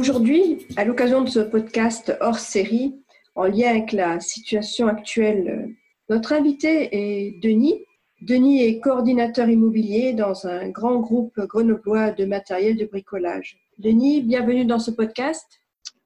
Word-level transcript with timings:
aujourd'hui, 0.00 0.66
à 0.78 0.86
l'occasion 0.86 1.20
de 1.20 1.28
ce 1.28 1.40
podcast 1.40 2.16
hors 2.22 2.38
série, 2.38 2.94
en 3.34 3.44
lien 3.44 3.68
avec 3.68 3.92
la 3.92 4.18
situation 4.18 4.86
actuelle, 4.86 5.76
notre 6.08 6.32
invité 6.32 6.88
est 6.90 7.38
Denis. 7.42 7.84
Denis 8.22 8.64
est 8.64 8.80
coordinateur 8.80 9.50
immobilier 9.50 10.14
dans 10.14 10.46
un 10.46 10.70
grand 10.70 11.00
groupe 11.00 11.38
grenoblois 11.40 12.12
de 12.12 12.24
matériel 12.24 12.78
de 12.78 12.86
bricolage. 12.86 13.58
Denis, 13.76 14.22
bienvenue 14.22 14.64
dans 14.64 14.78
ce 14.78 14.90
podcast. 14.90 15.59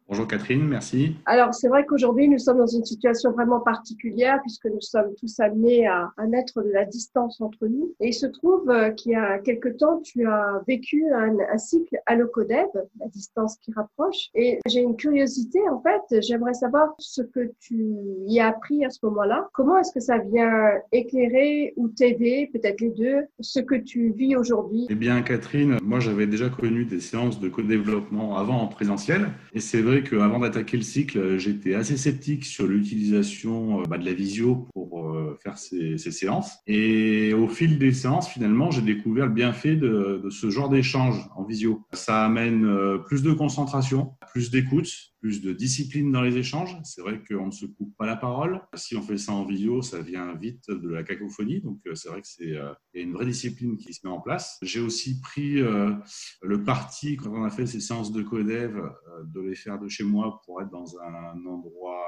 Bonjour 0.06 0.28
Catherine, 0.28 0.62
merci. 0.68 1.16
Alors, 1.24 1.54
c'est 1.54 1.68
vrai 1.68 1.86
qu'aujourd'hui, 1.86 2.28
nous 2.28 2.38
sommes 2.38 2.58
dans 2.58 2.66
une 2.66 2.84
situation 2.84 3.32
vraiment 3.32 3.60
particulière 3.60 4.38
puisque 4.42 4.66
nous 4.66 4.80
sommes 4.82 5.14
tous 5.18 5.40
amenés 5.40 5.86
à, 5.86 6.12
à 6.18 6.26
mettre 6.26 6.62
de 6.62 6.70
la 6.70 6.84
distance 6.84 7.40
entre 7.40 7.66
nous. 7.66 7.94
Et 8.00 8.08
il 8.08 8.12
se 8.12 8.26
trouve 8.26 8.68
euh, 8.68 8.90
qu'il 8.90 9.12
y 9.12 9.14
a 9.14 9.38
quelque 9.38 9.70
temps, 9.70 10.02
tu 10.02 10.26
as 10.26 10.62
vécu 10.68 11.04
un, 11.10 11.36
un 11.50 11.56
cycle 11.56 11.96
à 12.04 12.16
l'OCODEB, 12.16 12.68
la 13.00 13.08
distance 13.08 13.56
qui 13.62 13.72
rapproche. 13.72 14.28
Et 14.34 14.58
j'ai 14.66 14.82
une 14.82 14.94
curiosité, 14.94 15.58
en 15.70 15.80
fait, 15.80 16.20
j'aimerais 16.20 16.54
savoir 16.54 16.94
ce 16.98 17.22
que 17.22 17.52
tu 17.58 17.96
y 18.26 18.40
as 18.40 18.48
appris 18.48 18.84
à 18.84 18.90
ce 18.90 18.98
moment-là. 19.04 19.48
Comment 19.54 19.78
est-ce 19.78 19.92
que 19.92 20.00
ça 20.00 20.18
vient 20.18 20.72
éclairer 20.92 21.72
ou 21.76 21.88
t'aider, 21.88 22.50
peut-être 22.52 22.82
les 22.82 22.90
deux, 22.90 23.22
ce 23.40 23.58
que 23.58 23.74
tu 23.74 24.12
vis 24.12 24.36
aujourd'hui? 24.36 24.86
Eh 24.90 24.94
bien, 24.94 25.22
Catherine, 25.22 25.78
moi, 25.82 25.98
j'avais 26.00 26.26
déjà 26.26 26.50
connu 26.50 26.84
des 26.84 27.00
séances 27.00 27.40
de 27.40 27.48
co-développement 27.48 28.36
avant 28.36 28.60
en 28.60 28.66
présentiel. 28.66 29.30
Et 29.54 29.60
c'est 29.60 29.80
vrai 29.80 29.93
qu'avant 30.02 30.38
d'attaquer 30.38 30.76
le 30.76 30.82
cycle, 30.82 31.38
j'étais 31.38 31.74
assez 31.74 31.96
sceptique 31.96 32.44
sur 32.44 32.66
l'utilisation 32.66 33.80
euh, 33.80 33.84
bah, 33.88 33.98
de 33.98 34.04
la 34.04 34.12
visio 34.12 34.66
pour 34.72 35.10
euh, 35.10 35.38
faire 35.42 35.58
ces, 35.58 35.98
ces, 35.98 36.10
séances. 36.10 36.58
Et 36.66 37.32
au 37.34 37.48
fil 37.48 37.78
des 37.78 37.92
séances, 37.92 38.28
finalement, 38.28 38.70
j'ai 38.70 38.82
découvert 38.82 39.26
le 39.26 39.32
bienfait 39.32 39.76
de, 39.76 40.20
de 40.22 40.30
ce 40.30 40.50
genre 40.50 40.68
d'échange 40.68 41.28
en 41.36 41.44
visio. 41.44 41.86
Ça 41.92 42.24
amène 42.24 42.64
euh, 42.64 42.98
plus 42.98 43.22
de 43.22 43.32
concentration, 43.32 44.14
plus 44.32 44.50
d'écoute, 44.50 45.13
plus 45.24 45.40
de 45.40 45.54
discipline 45.54 46.12
dans 46.12 46.20
les 46.20 46.36
échanges. 46.36 46.76
C'est 46.84 47.00
vrai 47.00 47.18
qu'on 47.26 47.46
ne 47.46 47.50
se 47.50 47.64
coupe 47.64 47.96
pas 47.96 48.04
la 48.04 48.14
parole. 48.14 48.60
Si 48.74 48.94
on 48.94 49.00
fait 49.00 49.16
ça 49.16 49.32
en 49.32 49.46
vidéo, 49.46 49.80
ça 49.80 50.02
vient 50.02 50.34
vite 50.34 50.68
de 50.68 50.90
la 50.90 51.02
cacophonie. 51.02 51.62
Donc, 51.62 51.78
euh, 51.86 51.94
c'est 51.94 52.10
vrai 52.10 52.20
que 52.20 52.26
c'est 52.28 52.54
euh, 52.54 52.74
une 52.92 53.14
vraie 53.14 53.24
discipline 53.24 53.78
qui 53.78 53.94
se 53.94 54.06
met 54.06 54.12
en 54.12 54.20
place. 54.20 54.58
J'ai 54.60 54.80
aussi 54.80 55.22
pris 55.22 55.62
euh, 55.62 55.94
le 56.42 56.62
parti, 56.62 57.16
quand 57.16 57.30
on 57.32 57.42
a 57.42 57.48
fait 57.48 57.64
ces 57.64 57.80
séances 57.80 58.12
de 58.12 58.22
codev, 58.22 58.78
de 59.24 59.40
les 59.40 59.54
faire 59.54 59.78
de 59.78 59.88
chez 59.88 60.04
moi 60.04 60.42
pour 60.44 60.60
être 60.60 60.70
dans 60.70 60.94
un 60.98 61.46
endroit 61.46 62.04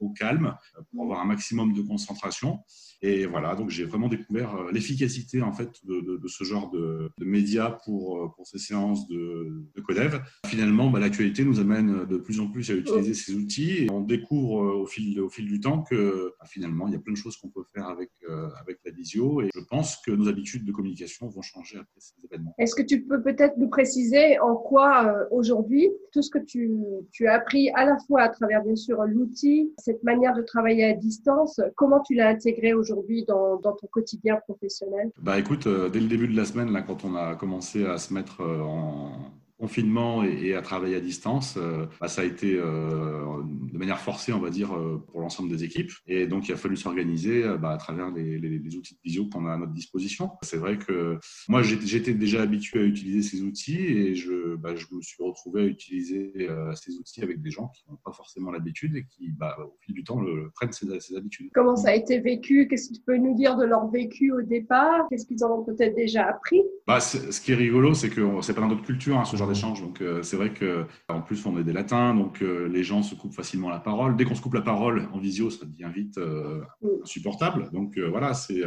au 0.00 0.10
calme, 0.10 0.54
pour 0.90 1.04
avoir 1.04 1.20
un 1.20 1.24
maximum 1.24 1.72
de 1.72 1.80
concentration. 1.80 2.60
Et 3.00 3.24
voilà, 3.24 3.54
donc 3.54 3.70
j'ai 3.70 3.84
vraiment 3.84 4.08
découvert 4.08 4.64
l'efficacité 4.72 5.40
en 5.40 5.52
fait 5.52 5.70
de, 5.84 6.20
ce 6.26 6.44
genre 6.44 6.70
de, 6.70 7.10
de, 7.16 7.24
médias 7.24 7.70
pour, 7.84 8.34
pour 8.34 8.46
ces 8.46 8.58
séances 8.58 9.08
de, 9.08 9.64
de 9.74 9.80
codev. 9.80 10.20
Finalement, 10.46 10.90
bah, 10.90 11.00
l'actualité 11.00 11.44
nous 11.44 11.60
amène 11.60 12.04
de 12.06 12.16
plus 12.18 12.40
en 12.40 12.48
plus 12.48 12.57
à 12.70 12.74
utiliser 12.74 13.14
ces 13.14 13.34
outils 13.34 13.84
et 13.84 13.90
on 13.90 14.00
découvre 14.00 14.62
euh, 14.62 14.82
au 14.82 14.86
fil, 14.86 15.20
au 15.20 15.28
fil 15.28 15.46
du 15.46 15.60
temps 15.60 15.82
que 15.82 16.34
bah, 16.38 16.46
finalement, 16.46 16.86
il 16.88 16.94
y 16.94 16.96
a 16.96 17.00
plein 17.00 17.12
de 17.12 17.18
choses 17.18 17.36
qu'on 17.36 17.48
peut 17.48 17.64
faire 17.74 17.86
avec, 17.86 18.10
euh, 18.28 18.48
avec 18.60 18.78
la 18.84 18.92
visio 18.92 19.42
et 19.42 19.48
je 19.54 19.60
pense 19.60 19.96
que 19.96 20.10
nos 20.10 20.28
habitudes 20.28 20.64
de 20.64 20.72
communication 20.72 21.28
vont 21.28 21.42
changer 21.42 21.78
après 21.78 22.00
ces 22.00 22.14
événements. 22.24 22.54
Est-ce 22.58 22.74
que 22.74 22.82
tu 22.82 23.02
peux 23.02 23.22
peut-être 23.22 23.56
nous 23.58 23.68
préciser 23.68 24.38
en 24.40 24.56
quoi 24.56 25.06
euh, 25.06 25.24
aujourd'hui 25.30 25.88
tout 26.12 26.22
ce 26.22 26.30
que 26.30 26.38
tu, 26.38 26.70
tu 27.12 27.26
as 27.26 27.34
appris 27.34 27.70
à 27.70 27.84
la 27.84 27.96
fois 28.06 28.22
à 28.22 28.28
travers 28.28 28.62
bien 28.62 28.76
sûr 28.76 29.02
l'outil, 29.04 29.72
cette 29.78 30.02
manière 30.02 30.34
de 30.34 30.42
travailler 30.42 30.84
à 30.84 30.92
distance, 30.94 31.60
comment 31.76 32.00
tu 32.00 32.14
l'as 32.14 32.28
intégré 32.28 32.74
aujourd'hui 32.74 33.24
dans, 33.24 33.56
dans, 33.60 33.72
ton 33.72 33.86
quotidien 33.86 34.36
professionnel? 34.46 35.10
Bah 35.20 35.38
écoute, 35.38 35.66
euh, 35.66 35.88
dès 35.88 36.00
le 36.00 36.08
début 36.08 36.28
de 36.28 36.36
la 36.36 36.44
semaine, 36.44 36.72
là, 36.72 36.82
quand 36.82 37.04
on 37.04 37.14
a 37.14 37.34
commencé 37.36 37.84
à 37.86 37.98
se 37.98 38.12
mettre 38.12 38.40
en, 38.42 39.12
confinement 39.58 40.22
et, 40.22 40.54
à 40.54 40.62
travailler 40.62 40.96
à 40.96 41.00
distance, 41.00 41.56
euh, 41.56 41.86
bah, 42.00 42.08
ça 42.08 42.22
a 42.22 42.24
été 42.24 42.54
euh, 42.54 43.42
de 43.72 43.78
manière 43.78 43.98
forcée, 43.98 44.32
on 44.32 44.38
va 44.38 44.50
dire, 44.50 44.72
euh, 44.72 45.02
pour 45.08 45.20
l'ensemble 45.20 45.50
des 45.50 45.64
équipes. 45.64 45.90
Et 46.06 46.26
donc, 46.26 46.48
il 46.48 46.52
a 46.52 46.56
fallu 46.56 46.76
s'organiser 46.76 47.44
bah, 47.58 47.70
à 47.70 47.76
travers 47.76 48.10
les, 48.10 48.38
les, 48.38 48.58
les, 48.58 48.76
outils 48.76 48.94
de 48.94 49.00
visio 49.04 49.26
qu'on 49.26 49.46
a 49.46 49.54
à 49.54 49.58
notre 49.58 49.72
disposition. 49.72 50.30
C'est 50.42 50.56
vrai 50.56 50.78
que 50.78 51.18
moi, 51.48 51.62
j'étais 51.62 52.14
déjà 52.14 52.42
habitué 52.42 52.80
à 52.80 52.84
utiliser 52.84 53.22
ces 53.22 53.42
outils 53.42 53.80
et 53.80 54.14
je, 54.14 54.54
bah, 54.56 54.76
je 54.76 54.86
me 54.92 55.02
suis 55.02 55.22
retrouvé 55.22 55.62
à 55.62 55.64
utiliser 55.64 56.48
ces 56.74 56.96
outils 56.96 57.22
avec 57.22 57.42
des 57.42 57.50
gens 57.50 57.68
qui 57.68 57.84
n'ont 57.88 57.98
pas 58.04 58.12
forcément 58.12 58.50
l'habitude 58.50 58.94
et 58.94 59.04
qui, 59.04 59.30
bah, 59.32 59.56
au 59.60 59.76
fil 59.80 59.94
du 59.94 60.04
temps, 60.04 60.20
le, 60.20 60.50
prennent 60.54 60.72
ces, 60.72 60.86
ces, 61.00 61.16
habitudes. 61.16 61.50
Comment 61.52 61.76
ça 61.76 61.90
a 61.90 61.94
été 61.94 62.20
vécu? 62.20 62.68
Qu'est-ce 62.68 62.90
que 62.90 62.94
tu 62.94 63.00
peux 63.00 63.16
nous 63.16 63.34
dire 63.34 63.56
de 63.56 63.64
leur 63.64 63.88
vécu 63.88 64.32
au 64.32 64.42
départ? 64.42 65.06
Qu'est-ce 65.10 65.26
qu'ils 65.26 65.42
en 65.44 65.58
ont 65.58 65.64
peut-être 65.64 65.96
déjà 65.96 66.26
appris? 66.26 66.62
Bah, 66.86 67.00
Ce 67.00 67.40
qui 67.40 67.52
est 67.52 67.56
rigolo, 67.56 67.94
c'est 67.94 68.10
que 68.10 68.20
c'est 68.42 68.54
pas 68.54 68.60
dans 68.60 68.68
notre 68.68 68.84
culture, 68.84 69.18
hein, 69.18 69.24
ce 69.24 69.36
genre 69.36 69.47
d'échange. 69.48 69.80
Donc 69.80 70.00
euh, 70.00 70.22
c'est 70.22 70.36
vrai 70.36 70.52
que 70.52 70.86
en 71.08 71.20
plus 71.20 71.44
on 71.46 71.58
est 71.58 71.64
des 71.64 71.72
latins, 71.72 72.14
donc 72.14 72.42
euh, 72.42 72.68
les 72.68 72.82
gens 72.82 73.02
se 73.02 73.14
coupent 73.14 73.34
facilement 73.34 73.68
la 73.68 73.80
parole. 73.80 74.16
Dès 74.16 74.24
qu'on 74.24 74.34
se 74.34 74.42
coupe 74.42 74.54
la 74.54 74.62
parole 74.62 75.08
en 75.12 75.18
visio, 75.18 75.50
ça 75.50 75.66
devient 75.66 75.90
vite 75.92 76.18
euh, 76.18 76.62
insupportable. 77.02 77.70
Donc 77.72 77.98
voilà, 77.98 78.34
c'est 78.34 78.62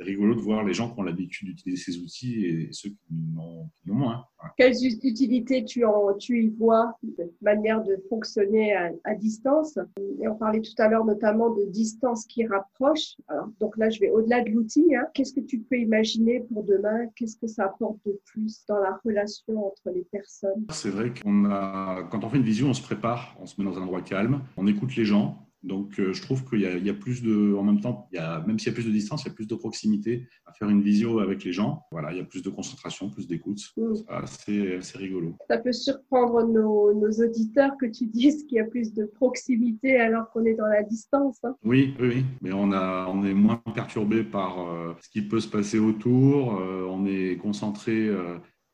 c'est 0.00 0.06
rigolo 0.06 0.34
de 0.34 0.40
voir 0.40 0.64
les 0.64 0.72
gens 0.72 0.90
qui 0.90 0.98
ont 0.98 1.02
l'habitude 1.02 1.48
d'utiliser 1.48 1.82
ces 1.82 1.98
outils 1.98 2.46
et 2.46 2.68
ceux 2.72 2.88
qui 2.88 3.14
n'ont 3.34 3.68
moins. 3.84 4.24
Voilà. 4.38 4.54
Quelles 4.56 4.82
utilités 4.82 5.62
tu, 5.64 5.84
en, 5.84 6.14
tu 6.14 6.42
y 6.42 6.48
vois, 6.48 6.96
cette 7.16 7.42
manière 7.42 7.82
de 7.82 7.98
fonctionner 8.08 8.74
à, 8.74 8.90
à, 9.04 9.14
distance? 9.14 9.78
Et 10.22 10.26
on 10.26 10.36
parlait 10.36 10.62
tout 10.62 10.72
à 10.78 10.88
l'heure 10.88 11.04
notamment 11.04 11.50
de 11.50 11.66
distance 11.66 12.24
qui 12.24 12.46
rapproche. 12.46 13.16
Alors, 13.28 13.48
donc 13.60 13.76
là, 13.76 13.90
je 13.90 14.00
vais 14.00 14.10
au-delà 14.10 14.42
de 14.42 14.48
l'outil. 14.48 14.94
Hein. 14.94 15.04
Qu'est-ce 15.12 15.34
que 15.34 15.40
tu 15.40 15.58
peux 15.58 15.76
imaginer 15.76 16.40
pour 16.50 16.64
demain? 16.64 17.06
Qu'est-ce 17.14 17.36
que 17.36 17.46
ça 17.46 17.66
apporte 17.66 17.98
de 18.06 18.18
plus 18.24 18.64
dans 18.68 18.78
la 18.78 18.98
relation 19.04 19.66
entre 19.66 19.90
les 19.94 20.06
personnes? 20.10 20.64
C'est 20.70 20.90
vrai 20.90 21.12
qu'on 21.12 21.44
a, 21.44 22.08
quand 22.10 22.24
on 22.24 22.30
fait 22.30 22.38
une 22.38 22.42
visio, 22.42 22.68
on 22.68 22.74
se 22.74 22.82
prépare, 22.82 23.36
on 23.38 23.44
se 23.44 23.60
met 23.60 23.70
dans 23.70 23.76
un 23.78 23.82
endroit 23.82 24.00
calme, 24.00 24.40
on 24.56 24.66
écoute 24.66 24.96
les 24.96 25.04
gens, 25.04 25.49
donc, 25.62 26.00
euh, 26.00 26.12
je 26.14 26.22
trouve 26.22 26.44
qu'il 26.48 26.60
y, 26.60 26.62
y, 26.62 26.90
a 26.90 26.94
plus 26.94 27.22
de, 27.22 27.54
en 27.54 27.62
même 27.62 27.80
temps, 27.80 28.08
il 28.12 28.16
y 28.16 28.18
a, 28.18 28.40
même 28.46 28.58
s'il 28.58 28.68
y 28.68 28.72
a 28.72 28.74
plus 28.74 28.86
de 28.86 28.90
distance, 28.90 29.24
il 29.24 29.28
y 29.28 29.30
a 29.30 29.34
plus 29.34 29.46
de 29.46 29.54
proximité 29.54 30.26
à 30.46 30.52
faire 30.52 30.70
une 30.70 30.80
visio 30.80 31.20
avec 31.20 31.44
les 31.44 31.52
gens. 31.52 31.82
Voilà, 31.92 32.12
il 32.12 32.18
y 32.18 32.20
a 32.20 32.24
plus 32.24 32.42
de 32.42 32.48
concentration, 32.48 33.10
plus 33.10 33.26
d'écoute. 33.26 33.60
Mmh. 33.76 33.94
C'est 34.26 34.98
rigolo. 34.98 35.36
Ça 35.48 35.58
peut 35.58 35.72
surprendre 35.72 36.46
nos, 36.46 36.94
nos, 36.94 37.10
auditeurs 37.10 37.72
que 37.78 37.86
tu 37.86 38.06
dises 38.06 38.44
qu'il 38.44 38.56
y 38.56 38.60
a 38.60 38.64
plus 38.64 38.94
de 38.94 39.04
proximité 39.04 39.98
alors 39.98 40.30
qu'on 40.30 40.44
est 40.46 40.54
dans 40.54 40.66
la 40.66 40.82
distance. 40.82 41.38
Hein. 41.44 41.54
Oui, 41.62 41.94
oui, 42.00 42.08
oui, 42.08 42.24
mais 42.40 42.52
on, 42.52 42.72
a, 42.72 43.06
on 43.08 43.24
est 43.24 43.34
moins 43.34 43.62
perturbé 43.74 44.24
par 44.24 44.60
euh, 44.60 44.94
ce 45.02 45.10
qui 45.10 45.22
peut 45.22 45.40
se 45.40 45.48
passer 45.48 45.78
autour. 45.78 46.58
Euh, 46.58 46.86
on 46.88 47.04
est 47.04 47.36
concentré 47.36 48.08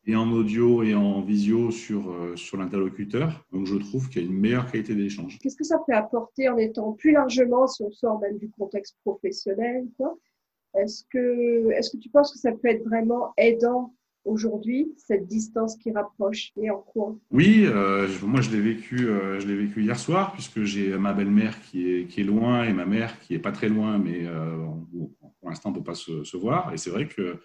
et 0.06 0.14
en 0.14 0.30
audio 0.30 0.82
et 0.82 0.94
en 0.94 1.20
visio 1.20 1.70
sur, 1.70 2.10
euh, 2.10 2.36
sur 2.36 2.56
l'interlocuteur. 2.56 3.44
Donc, 3.52 3.66
je 3.66 3.76
trouve 3.76 4.08
qu'il 4.08 4.22
y 4.22 4.24
a 4.24 4.28
une 4.28 4.38
meilleure 4.38 4.70
qualité 4.70 4.94
d'échange. 4.94 5.38
Qu'est-ce 5.42 5.56
que 5.56 5.64
ça 5.64 5.78
peut 5.86 5.94
apporter 5.94 6.48
en 6.48 6.56
étant 6.56 6.92
plus 6.92 7.12
largement, 7.12 7.66
si 7.66 7.82
on 7.82 7.90
sort 7.90 8.20
même 8.20 8.38
du 8.38 8.48
contexte 8.50 8.96
professionnel 9.04 9.84
Est-ce 10.74 11.04
que, 11.10 11.70
est 11.70 11.92
que 11.92 11.96
tu 11.98 12.08
penses 12.08 12.32
que 12.32 12.38
ça 12.38 12.52
peut 12.52 12.68
être 12.68 12.84
vraiment 12.84 13.32
aidant 13.36 13.92
aujourd'hui, 14.26 14.92
cette 14.96 15.26
distance 15.26 15.76
qui 15.76 15.92
rapproche 15.92 16.50
et 16.60 16.68
en 16.70 16.78
quoi 16.78 17.16
Oui, 17.30 17.64
euh, 17.64 18.08
moi 18.24 18.40
je 18.40 18.50
l'ai 18.50 18.60
vécu, 18.60 19.08
euh, 19.08 19.38
je 19.38 19.46
l'ai 19.46 19.54
vécu 19.54 19.82
hier 19.82 19.98
soir 19.98 20.32
puisque 20.32 20.64
j'ai 20.64 20.96
ma 20.98 21.12
belle-mère 21.12 21.60
qui 21.62 21.90
est, 21.90 22.06
qui 22.06 22.22
est 22.22 22.24
loin 22.24 22.64
et 22.64 22.72
ma 22.72 22.84
mère 22.84 23.18
qui 23.20 23.34
est 23.34 23.38
pas 23.38 23.52
très 23.52 23.68
loin, 23.68 23.98
mais 23.98 24.26
euh, 24.26 24.66
pour 25.40 25.48
l'instant 25.48 25.70
on 25.70 25.72
peut 25.72 25.84
pas 25.84 25.94
se, 25.94 26.24
se 26.24 26.36
voir. 26.36 26.74
Et 26.74 26.76
c'est 26.76 26.90
vrai 26.90 27.06
que 27.06 27.38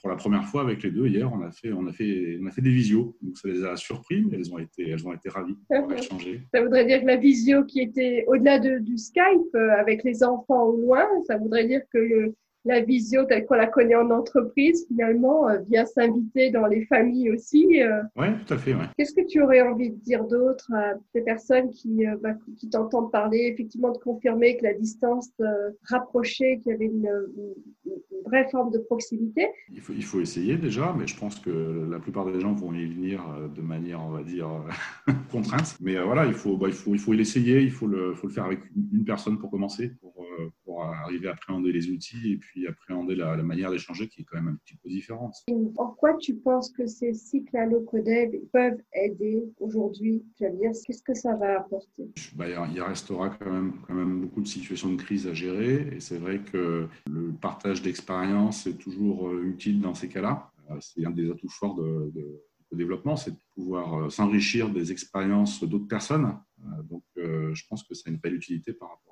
pour 0.00 0.08
la 0.08 0.16
première 0.16 0.44
fois 0.44 0.62
avec 0.62 0.82
les 0.82 0.90
deux 0.90 1.06
hier, 1.08 1.30
on 1.32 1.42
a 1.42 1.50
fait, 1.50 1.72
on 1.72 1.86
a 1.86 1.92
fait, 1.92 2.38
on 2.40 2.46
a 2.46 2.50
fait 2.50 2.62
des 2.62 2.70
visios. 2.70 3.16
Donc 3.20 3.36
ça 3.36 3.48
les 3.48 3.64
a 3.64 3.76
surpris, 3.76 4.24
mais 4.24 4.36
elles 4.36 4.52
ont 4.52 4.58
été, 4.58 4.88
elles 4.88 5.06
ont 5.06 5.12
été 5.12 5.28
ravies. 5.28 5.56
Ça 5.70 6.62
voudrait 6.62 6.86
dire 6.86 7.00
que 7.00 7.06
la 7.06 7.16
visio 7.16 7.64
qui 7.64 7.80
était 7.80 8.24
au-delà 8.28 8.58
de, 8.58 8.78
du 8.78 8.96
Skype 8.96 9.54
euh, 9.54 9.72
avec 9.78 10.04
les 10.04 10.22
enfants 10.22 10.64
au 10.64 10.76
loin, 10.80 11.04
ça 11.26 11.36
voudrait 11.36 11.66
dire 11.66 11.82
que 11.92 11.98
le, 11.98 12.34
la 12.66 12.80
visio 12.80 13.24
telle 13.24 13.46
qu'on 13.46 13.54
la 13.54 13.66
connaît 13.66 13.94
en 13.94 14.10
entreprise, 14.10 14.86
finalement, 14.88 15.48
euh, 15.48 15.58
vient 15.70 15.86
s'inviter 15.86 16.50
dans 16.50 16.66
les 16.66 16.84
familles 16.86 17.30
aussi. 17.30 17.80
Euh. 17.80 18.02
Oui, 18.16 18.26
tout 18.46 18.54
à 18.54 18.58
fait. 18.58 18.74
Ouais. 18.74 18.86
Qu'est-ce 18.98 19.14
que 19.14 19.26
tu 19.26 19.40
aurais 19.40 19.62
envie 19.62 19.90
de 19.90 19.96
dire 19.96 20.24
d'autre 20.24 20.70
à 20.74 20.94
ces 21.12 21.22
personnes 21.22 21.70
qui, 21.70 22.06
euh, 22.06 22.16
bah, 22.20 22.34
qui 22.58 22.68
t'entendent 22.68 23.12
parler, 23.12 23.50
effectivement, 23.52 23.92
de 23.92 23.98
confirmer 23.98 24.56
que 24.56 24.64
la 24.64 24.74
distance 24.74 25.30
rapprochée, 25.84 26.58
qu'il 26.58 26.72
y 26.72 26.74
avait 26.74 26.86
une, 26.86 27.08
vraie 28.24 28.48
forme 28.50 28.72
de 28.72 28.78
proximité? 28.78 29.46
Il 29.72 29.80
faut, 29.80 29.92
il 29.92 30.04
faut 30.04 30.20
essayer 30.20 30.56
déjà, 30.56 30.92
mais 30.98 31.06
je 31.06 31.16
pense 31.16 31.38
que 31.38 31.88
la 31.88 32.00
plupart 32.00 32.26
des 32.26 32.40
gens 32.40 32.52
vont 32.52 32.72
y 32.72 32.84
venir 32.84 33.22
de 33.54 33.62
manière, 33.62 34.04
on 34.04 34.10
va 34.10 34.24
dire, 34.24 34.48
contrainte. 35.30 35.76
Mais 35.80 36.02
voilà, 36.02 36.26
il 36.26 36.34
faut, 36.34 36.56
bah, 36.56 36.66
il 36.66 36.74
faut, 36.74 36.94
il 36.94 36.98
faut 36.98 37.12
l'essayer, 37.12 37.60
il 37.60 37.70
faut 37.70 37.86
le, 37.86 38.14
faut 38.14 38.26
le 38.26 38.32
faire 38.32 38.44
avec 38.44 38.58
une 38.74 39.04
personne 39.04 39.38
pour 39.38 39.50
commencer, 39.50 39.92
pour, 40.00 40.15
pour 40.76 40.84
arriver 40.84 41.28
à 41.28 41.32
appréhender 41.32 41.72
les 41.72 41.88
outils 41.90 42.32
et 42.32 42.36
puis 42.36 42.66
appréhender 42.66 43.14
la, 43.14 43.36
manière 43.42 43.70
d'échanger 43.70 44.08
qui 44.08 44.22
est 44.22 44.24
quand 44.24 44.36
même 44.36 44.54
un 44.54 44.56
petit 44.56 44.76
peu 44.76 44.88
différente. 44.90 45.34
En 45.76 45.90
quoi 45.92 46.14
tu 46.14 46.34
penses 46.34 46.70
que 46.70 46.86
ces 46.86 47.14
cycles 47.14 47.56
à 47.56 47.64
l'OCODEB 47.64 48.34
peuvent 48.52 48.80
aider 48.92 49.42
aujourd'hui 49.58 50.22
Qu'est-ce 50.38 51.02
que 51.02 51.14
ça 51.14 51.34
va 51.36 51.60
apporter? 51.60 52.10
Bah, 52.34 52.46
Il 52.48 52.82
restera 52.82 53.30
quand 53.30 53.50
même, 53.50 53.72
quand 53.86 53.94
même 53.94 54.20
beaucoup 54.20 54.42
de 54.42 54.46
situations 54.46 54.92
de 54.92 54.96
crise 54.96 55.26
à 55.26 55.32
gérer 55.32 55.88
et 55.96 56.00
c'est 56.00 56.18
vrai 56.18 56.40
que 56.40 56.88
le 57.10 57.32
partage 57.40 57.80
d'expérience 57.80 58.66
est 58.66 58.76
toujours 58.76 59.28
euh, 59.28 59.44
utile 59.44 59.80
dans 59.80 59.94
ces 59.94 60.08
cas-là. 60.08 60.50
Euh, 60.70 60.76
c'est 60.80 61.04
un 61.06 61.10
des 61.10 61.30
atouts 61.30 61.48
forts 61.48 61.76
de, 61.76 62.12
de 62.14 62.76
développement, 62.76 63.16
c'est 63.16 63.30
de 63.30 63.38
pouvoir 63.54 63.94
euh, 63.94 64.10
s'enrichir 64.10 64.68
des 64.70 64.92
expériences 64.92 65.62
d'autres 65.64 65.88
personnes. 65.88 66.38
Donc, 66.90 67.04
je 67.16 67.62
pense 67.68 67.84
que 67.84 67.94
ça 67.94 68.04
a 68.06 68.10
une 68.10 68.18
belle 68.18 68.34
utilité 68.34 68.72
par 68.72 68.88
rapport. 68.88 69.05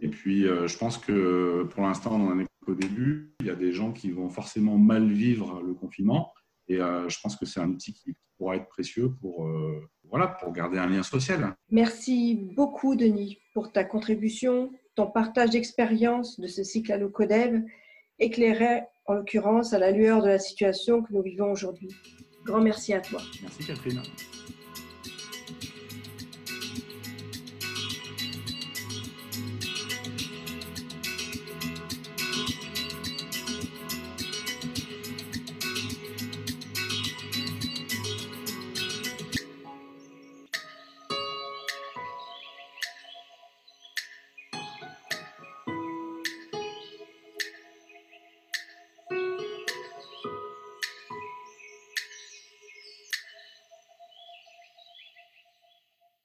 Et 0.00 0.08
puis, 0.08 0.46
euh, 0.46 0.66
je 0.66 0.78
pense 0.78 0.98
que 0.98 1.64
pour 1.70 1.82
l'instant, 1.82 2.14
on 2.14 2.28
en 2.28 2.38
est 2.40 2.46
qu'au 2.64 2.74
début. 2.74 3.34
Il 3.40 3.46
y 3.46 3.50
a 3.50 3.54
des 3.54 3.72
gens 3.72 3.92
qui 3.92 4.10
vont 4.10 4.28
forcément 4.28 4.76
mal 4.76 5.10
vivre 5.10 5.62
le 5.62 5.74
confinement. 5.74 6.32
Et 6.68 6.80
euh, 6.80 7.08
je 7.08 7.18
pense 7.22 7.36
que 7.36 7.46
c'est 7.46 7.60
un 7.60 7.70
outil 7.70 7.92
qui 7.94 8.14
pourra 8.36 8.56
être 8.56 8.68
précieux 8.68 9.10
pour, 9.20 9.46
euh, 9.46 9.88
voilà, 10.04 10.28
pour 10.28 10.52
garder 10.52 10.78
un 10.78 10.86
lien 10.86 11.02
social. 11.02 11.54
Merci 11.70 12.34
beaucoup, 12.54 12.94
Denis, 12.94 13.38
pour 13.54 13.72
ta 13.72 13.84
contribution, 13.84 14.70
ton 14.94 15.06
partage 15.06 15.50
d'expérience 15.50 16.38
de 16.38 16.46
ce 16.46 16.62
cycle 16.62 16.92
à 16.92 16.98
l'OCODEV, 16.98 17.64
éclairé 18.18 18.82
en 19.06 19.14
l'occurrence 19.14 19.72
à 19.72 19.78
la 19.78 19.90
lueur 19.90 20.22
de 20.22 20.28
la 20.28 20.38
situation 20.38 21.02
que 21.02 21.12
nous 21.12 21.22
vivons 21.22 21.50
aujourd'hui. 21.50 21.88
Grand 22.44 22.60
merci 22.60 22.92
à 22.92 23.00
toi. 23.00 23.20
Merci, 23.42 23.64
Catherine. 23.64 24.02